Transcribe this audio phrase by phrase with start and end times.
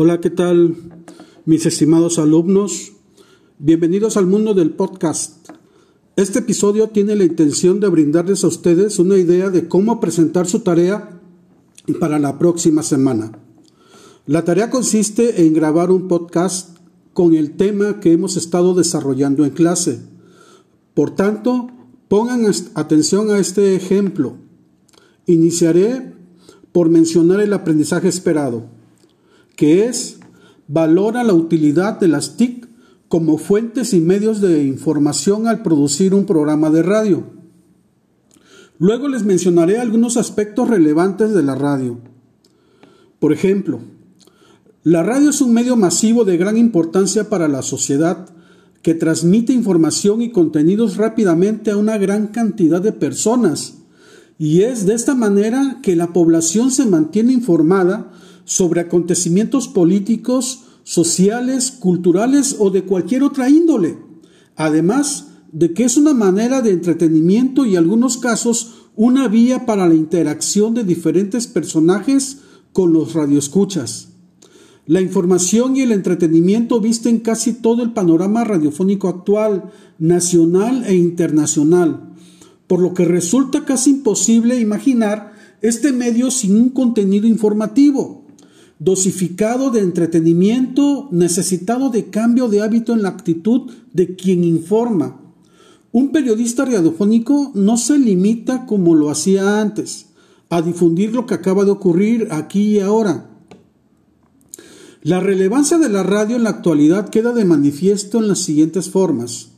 [0.00, 0.76] Hola, ¿qué tal
[1.44, 2.92] mis estimados alumnos?
[3.58, 5.48] Bienvenidos al mundo del podcast.
[6.14, 10.60] Este episodio tiene la intención de brindarles a ustedes una idea de cómo presentar su
[10.60, 11.20] tarea
[11.98, 13.40] para la próxima semana.
[14.24, 16.76] La tarea consiste en grabar un podcast
[17.12, 19.98] con el tema que hemos estado desarrollando en clase.
[20.94, 21.72] Por tanto,
[22.06, 24.36] pongan atención a este ejemplo.
[25.26, 26.14] Iniciaré
[26.70, 28.77] por mencionar el aprendizaje esperado
[29.58, 30.20] que es
[30.68, 32.68] valora la utilidad de las TIC
[33.08, 37.24] como fuentes y medios de información al producir un programa de radio.
[38.78, 41.98] Luego les mencionaré algunos aspectos relevantes de la radio.
[43.18, 43.80] Por ejemplo,
[44.84, 48.28] la radio es un medio masivo de gran importancia para la sociedad
[48.82, 53.78] que transmite información y contenidos rápidamente a una gran cantidad de personas.
[54.38, 58.12] Y es de esta manera que la población se mantiene informada
[58.48, 63.98] sobre acontecimientos políticos, sociales, culturales o de cualquier otra índole.
[64.56, 69.86] Además de que es una manera de entretenimiento y en algunos casos una vía para
[69.86, 72.38] la interacción de diferentes personajes
[72.72, 74.08] con los radioescuchas.
[74.86, 82.14] La información y el entretenimiento visten casi todo el panorama radiofónico actual, nacional e internacional,
[82.66, 88.17] por lo que resulta casi imposible imaginar este medio sin un contenido informativo
[88.78, 95.20] dosificado de entretenimiento, necesitado de cambio de hábito en la actitud de quien informa.
[95.90, 100.06] Un periodista radiofónico no se limita como lo hacía antes,
[100.48, 103.30] a difundir lo que acaba de ocurrir aquí y ahora.
[105.02, 109.48] La relevancia de la radio en la actualidad queda de manifiesto en las siguientes formas.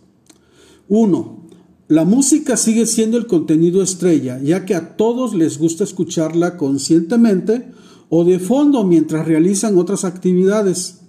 [0.88, 1.40] 1.
[1.88, 7.72] La música sigue siendo el contenido estrella, ya que a todos les gusta escucharla conscientemente
[8.10, 11.00] o de fondo mientras realizan otras actividades.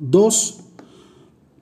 [0.00, 0.56] 2.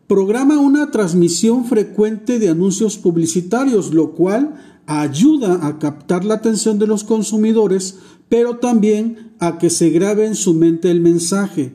[0.07, 4.55] Programa una transmisión frecuente de anuncios publicitarios, lo cual
[4.87, 7.99] ayuda a captar la atención de los consumidores,
[8.29, 11.75] pero también a que se grabe en su mente el mensaje.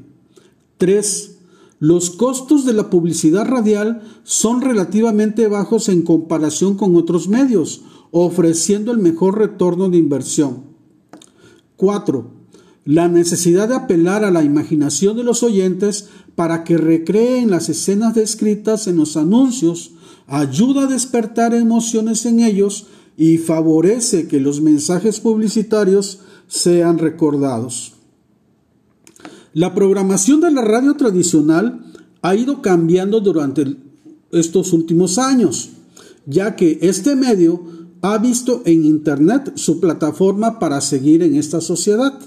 [0.78, 1.38] 3.
[1.80, 8.94] Los costos de la publicidad radial son relativamente bajos en comparación con otros medios, ofreciendo
[8.94, 10.64] el mejor retorno de inversión.
[11.76, 12.33] 4
[12.86, 18.16] la necesidad de apelar a la imaginación de los oyentes para que recreen las escenas
[18.16, 19.92] descritas en los anuncios
[20.28, 27.94] ayuda a despertar emociones en ellos y favorece que los mensajes publicitarios sean recordados.
[29.54, 31.86] La programación de la radio tradicional
[32.22, 33.78] ha ido cambiando durante
[34.32, 35.70] estos últimos años,
[36.26, 37.64] ya que este medio
[38.02, 42.20] ha visto en Internet su plataforma para seguir en esta sociedad.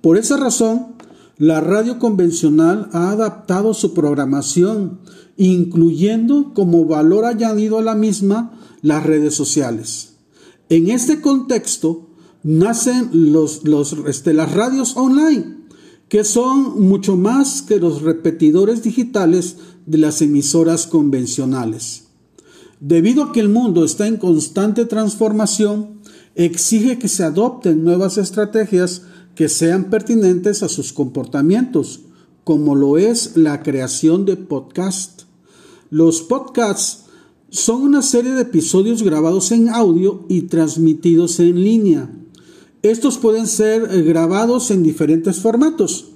[0.00, 0.96] Por esa razón,
[1.38, 5.00] la radio convencional ha adaptado su programación,
[5.36, 10.14] incluyendo como valor añadido a la misma las redes sociales.
[10.68, 12.08] En este contexto
[12.42, 13.62] nacen los,
[14.06, 15.56] este, las radios online,
[16.08, 22.04] que son mucho más que los repetidores digitales de las emisoras convencionales.
[22.80, 26.00] Debido a que el mundo está en constante transformación,
[26.34, 29.02] exige que se adopten nuevas estrategias
[29.36, 32.00] que sean pertinentes a sus comportamientos,
[32.42, 35.22] como lo es la creación de podcast.
[35.90, 37.04] Los podcasts
[37.50, 42.10] son una serie de episodios grabados en audio y transmitidos en línea.
[42.82, 46.06] Estos pueden ser eh, grabados en diferentes formatos,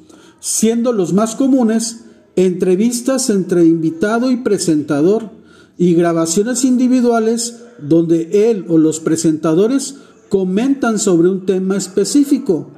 [0.41, 2.04] siendo los más comunes
[2.36, 5.30] entrevistas entre invitado y presentador
[5.76, 9.97] y grabaciones individuales donde él o los presentadores
[10.30, 12.70] comentan sobre un tema específico.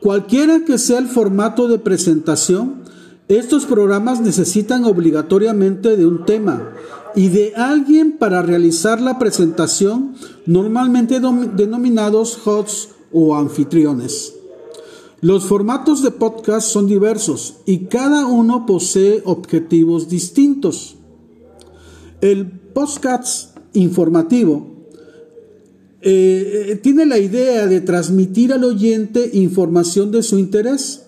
[0.00, 2.84] Cualquiera que sea el formato de presentación,
[3.28, 6.72] estos programas necesitan obligatoriamente de un tema
[7.14, 10.14] y de alguien para realizar la presentación,
[10.46, 14.34] normalmente denominados hosts o anfitriones.
[15.20, 20.96] Los formatos de podcast son diversos y cada uno posee objetivos distintos.
[22.22, 24.79] El podcast informativo
[26.02, 31.02] eh, tiene la idea de transmitir al oyente información de su interés.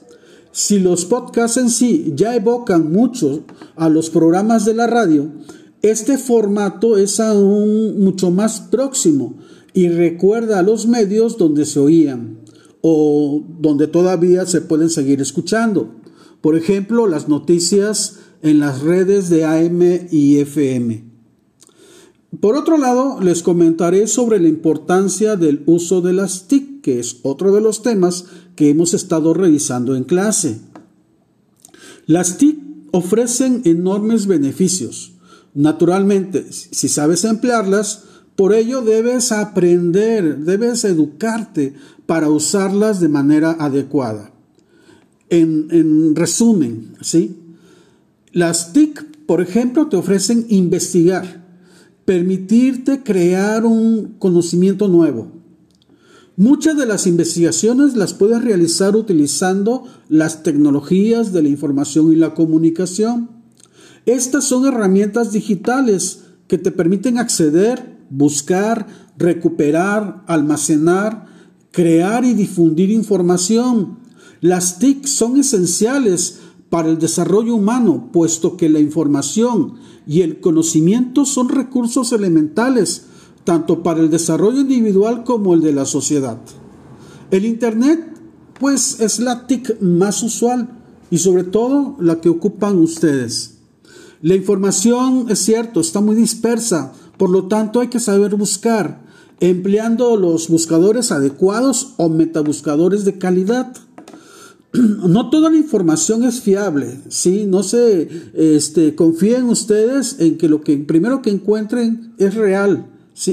[0.52, 3.44] Si los podcasts en sí ya evocan mucho
[3.74, 5.30] a los programas de la radio,
[5.80, 9.38] este formato es aún mucho más próximo
[9.72, 12.40] y recuerda a los medios donde se oían
[12.82, 15.94] o donde todavía se pueden seguir escuchando.
[16.42, 21.11] Por ejemplo, las noticias en las redes de AM y FM.
[22.40, 27.18] Por otro lado, les comentaré sobre la importancia del uso de las TIC, que es
[27.22, 28.24] otro de los temas
[28.56, 30.60] que hemos estado revisando en clase.
[32.06, 32.58] Las TIC
[32.90, 35.12] ofrecen enormes beneficios.
[35.54, 38.04] Naturalmente, si sabes emplearlas,
[38.36, 41.74] por ello debes aprender, debes educarte
[42.06, 44.32] para usarlas de manera adecuada.
[45.28, 47.36] En, resumen, ¿sí?
[48.32, 51.41] las TIC, por ejemplo, te ofrecen investigar,
[52.04, 55.42] permitirte crear un conocimiento nuevo.
[56.36, 62.34] Muchas de las investigaciones las puedes realizar utilizando las tecnologías de la información y la
[62.34, 63.30] comunicación.
[64.06, 68.86] Estas son herramientas digitales que te permiten acceder, buscar,
[69.18, 71.26] recuperar, almacenar,
[71.70, 73.98] crear y difundir información.
[74.40, 76.40] Las TIC son esenciales
[76.72, 79.74] para el desarrollo humano, puesto que la información
[80.06, 83.08] y el conocimiento son recursos elementales
[83.44, 86.38] tanto para el desarrollo individual como el de la sociedad.
[87.30, 88.16] El Internet,
[88.58, 90.70] pues, es la TIC más usual
[91.10, 93.58] y sobre todo la que ocupan ustedes.
[94.22, 99.04] La información, es cierto, está muy dispersa, por lo tanto hay que saber buscar,
[99.40, 103.76] empleando los buscadores adecuados o metabuscadores de calidad.
[105.08, 107.46] No toda la información es fiable, ¿sí?
[107.46, 112.86] No se este, confíen ustedes en que lo que primero que encuentren es real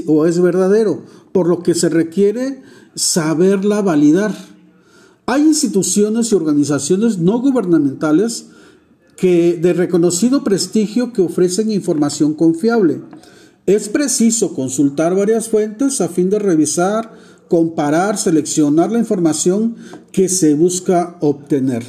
[0.06, 1.02] o es verdadero,
[1.32, 2.62] por lo que se requiere
[2.94, 4.34] saberla validar.
[5.26, 8.46] Hay instituciones y organizaciones no gubernamentales
[9.16, 13.00] que de reconocido prestigio que ofrecen información confiable.
[13.66, 17.12] Es preciso consultar varias fuentes a fin de revisar,
[17.50, 19.74] comparar, seleccionar la información
[20.12, 21.82] que se busca obtener.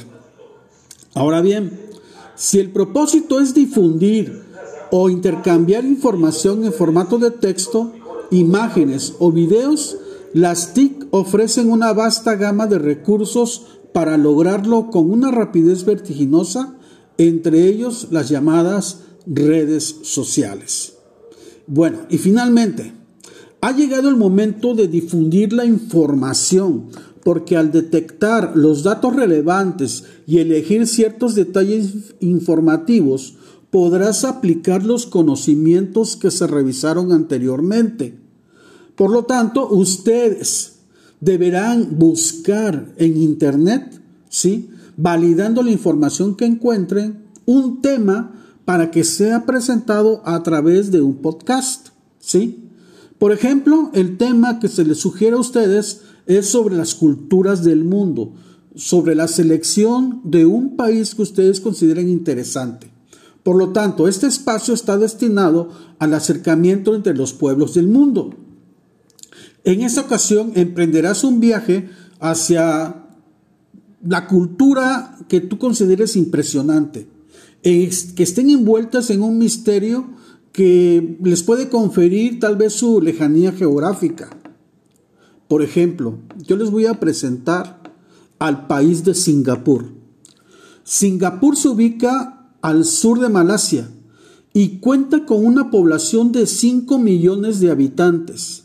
[1.14, 1.78] Ahora bien,
[2.34, 4.42] si el propósito es difundir
[4.90, 7.92] o intercambiar información en formato de texto,
[8.32, 9.98] imágenes o videos,
[10.34, 16.76] las TIC ofrecen una vasta gama de recursos para lograrlo con una rapidez vertiginosa,
[17.18, 20.94] entre ellos las llamadas redes sociales.
[21.68, 22.94] Bueno, y finalmente,
[23.62, 26.86] ha llegado el momento de difundir la información,
[27.22, 33.36] porque al detectar los datos relevantes y elegir ciertos detalles informativos,
[33.70, 38.18] podrás aplicar los conocimientos que se revisaron anteriormente.
[38.96, 40.80] Por lo tanto, ustedes
[41.20, 44.70] deberán buscar en Internet, ¿sí?
[44.96, 48.32] validando la información que encuentren, un tema
[48.64, 51.90] para que sea presentado a través de un podcast.
[52.18, 52.71] ¿sí?
[53.22, 57.84] Por ejemplo, el tema que se les sugiere a ustedes es sobre las culturas del
[57.84, 58.34] mundo,
[58.74, 62.90] sobre la selección de un país que ustedes consideren interesante.
[63.44, 65.68] Por lo tanto, este espacio está destinado
[66.00, 68.34] al acercamiento entre los pueblos del mundo.
[69.62, 73.06] En esta ocasión emprenderás un viaje hacia
[74.04, 77.06] la cultura que tú consideres impresionante,
[77.62, 80.08] que estén envueltas en un misterio
[80.52, 84.30] que les puede conferir tal vez su lejanía geográfica.
[85.48, 87.82] Por ejemplo, yo les voy a presentar
[88.38, 89.86] al país de Singapur.
[90.84, 93.88] Singapur se ubica al sur de Malasia
[94.52, 98.64] y cuenta con una población de 5 millones de habitantes.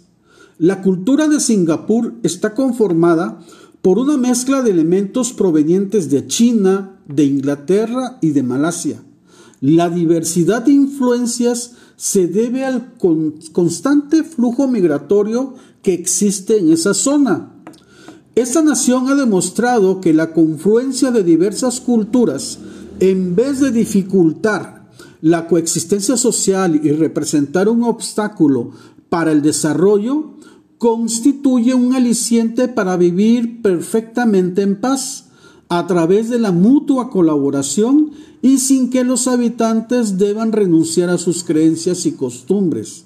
[0.58, 3.40] La cultura de Singapur está conformada
[3.82, 9.04] por una mezcla de elementos provenientes de China, de Inglaterra y de Malasia.
[9.62, 12.94] La diversidad de influencias se debe al
[13.52, 17.54] constante flujo migratorio que existe en esa zona.
[18.36, 22.60] Esta nación ha demostrado que la confluencia de diversas culturas
[23.00, 24.90] en vez de dificultar
[25.22, 28.72] la coexistencia social y representar un obstáculo
[29.10, 30.36] para el desarrollo,
[30.78, 35.27] constituye un aliciente para vivir perfectamente en paz
[35.70, 41.44] a través de la mutua colaboración y sin que los habitantes deban renunciar a sus
[41.44, 43.06] creencias y costumbres.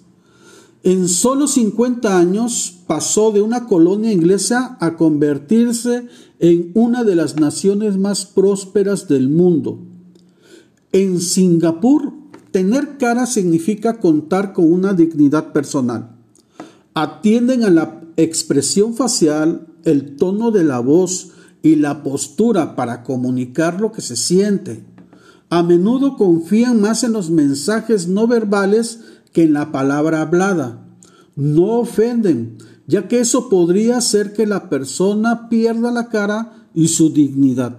[0.83, 6.07] En solo 50 años pasó de una colonia inglesa a convertirse
[6.39, 9.79] en una de las naciones más prósperas del mundo.
[10.91, 12.13] En Singapur,
[12.51, 16.15] tener cara significa contar con una dignidad personal.
[16.95, 21.30] Atienden a la expresión facial, el tono de la voz
[21.61, 24.85] y la postura para comunicar lo que se siente.
[25.49, 28.99] A menudo confían más en los mensajes no verbales
[29.33, 30.87] que en la palabra hablada.
[31.35, 37.11] No ofenden, ya que eso podría hacer que la persona pierda la cara y su
[37.11, 37.77] dignidad.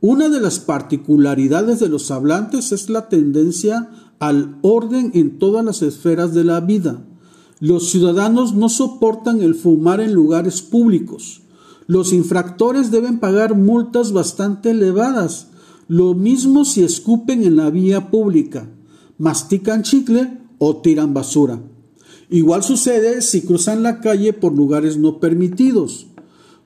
[0.00, 3.88] Una de las particularidades de los hablantes es la tendencia
[4.18, 7.04] al orden en todas las esferas de la vida.
[7.60, 11.43] Los ciudadanos no soportan el fumar en lugares públicos.
[11.86, 15.48] Los infractores deben pagar multas bastante elevadas.
[15.86, 18.70] Lo mismo si escupen en la vía pública,
[19.18, 21.60] mastican chicle o tiran basura.
[22.30, 26.06] Igual sucede si cruzan la calle por lugares no permitidos.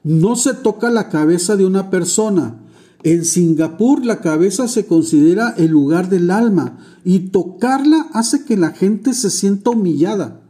[0.04, 2.60] No se toca la cabeza de una persona.
[3.02, 8.70] En Singapur la cabeza se considera el lugar del alma y tocarla hace que la
[8.70, 10.47] gente se sienta humillada.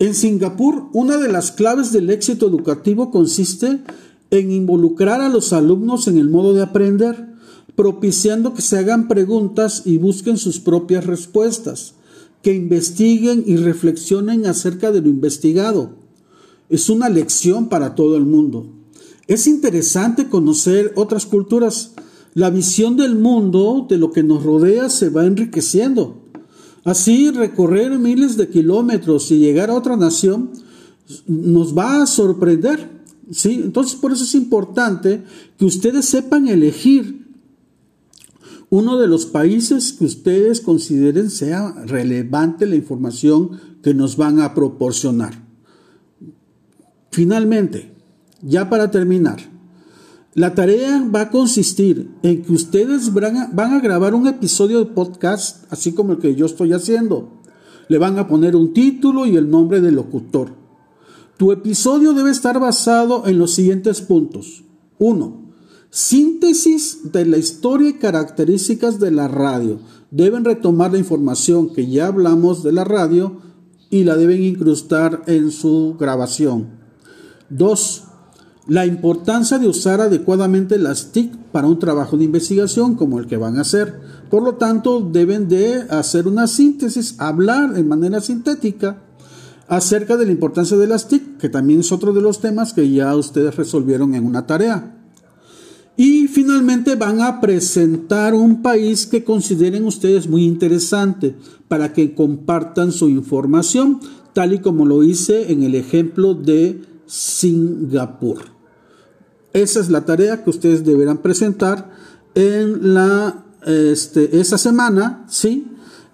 [0.00, 3.80] En Singapur, una de las claves del éxito educativo consiste
[4.30, 7.30] en involucrar a los alumnos en el modo de aprender
[7.80, 11.94] propiciando que se hagan preguntas y busquen sus propias respuestas,
[12.42, 15.96] que investiguen y reflexionen acerca de lo investigado.
[16.68, 18.66] Es una lección para todo el mundo.
[19.26, 21.92] Es interesante conocer otras culturas.
[22.34, 26.19] La visión del mundo, de lo que nos rodea, se va enriqueciendo.
[26.84, 30.50] Así, recorrer miles de kilómetros y llegar a otra nación
[31.26, 33.02] nos va a sorprender.
[33.30, 33.60] ¿sí?
[33.64, 35.22] Entonces, por eso es importante
[35.58, 37.20] que ustedes sepan elegir
[38.70, 44.54] uno de los países que ustedes consideren sea relevante la información que nos van a
[44.54, 45.44] proporcionar.
[47.10, 47.92] Finalmente,
[48.42, 49.40] ya para terminar,
[50.34, 55.70] la tarea va a consistir en que ustedes van a, grabar un episodio de podcast,
[55.72, 57.40] así como el que yo estoy haciendo.
[57.88, 60.54] Le van a poner un título y el nombre del locutor.
[61.36, 64.62] Tu episodio debe estar basado en los siguientes puntos.
[64.98, 65.50] Uno,
[65.92, 69.80] Síntesis de la historia y características de la radio.
[70.12, 73.38] Deben retomar la información que ya hablamos de la radio
[73.90, 76.78] y la deben incrustar en su grabación.
[77.48, 78.04] 2.
[78.70, 83.36] La importancia de usar adecuadamente las TIC para un trabajo de investigación como el que
[83.36, 83.98] van a hacer.
[84.30, 89.02] Por lo tanto, deben de hacer una síntesis, hablar de manera sintética
[89.66, 92.88] acerca de la importancia de las TIC, que también es otro de los temas que
[92.88, 94.96] ya ustedes resolvieron en una tarea.
[95.96, 101.34] Y finalmente van a presentar un país que consideren ustedes muy interesante
[101.66, 103.98] para que compartan su información,
[104.32, 108.59] tal y como lo hice en el ejemplo de Singapur.
[109.52, 111.90] Esa es la tarea que ustedes deberán presentar
[112.34, 115.66] en la, este, esa semana, ¿sí?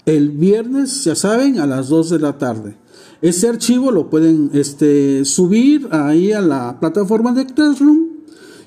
[0.06, 2.76] El viernes, ya saben, a las 2 de la tarde.
[3.22, 8.06] Ese archivo lo pueden este, subir ahí a la plataforma de Classroom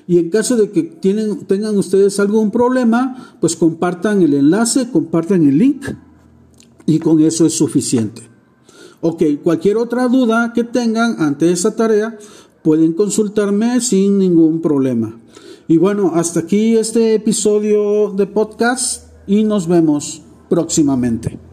[0.06, 5.56] y en caso de que tengan ustedes algún problema, pues compartan el enlace, compartan el
[5.56, 5.86] link
[6.84, 8.22] y con eso es suficiente.
[9.02, 12.18] Ok, cualquier otra duda que tengan ante esa tarea,
[12.62, 15.18] pueden consultarme sin ningún problema.
[15.68, 21.49] Y bueno, hasta aquí este episodio de podcast y nos vemos próximamente.